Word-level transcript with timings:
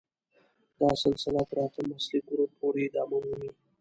دا 0.79 0.89
سلسله 1.03 1.41
تر 1.49 1.57
اتم 1.65 1.87
اصلي 1.97 2.19
ګروپ 2.27 2.51
پورې 2.59 2.81
ادامه 2.87 3.17
مومي. 3.23 3.51